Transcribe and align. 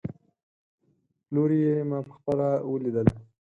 پلوري 1.25 1.59
يې، 1.65 1.75
ما 1.89 1.99
په 2.07 2.11
خپله 2.17 2.47
وليدل 2.71 3.07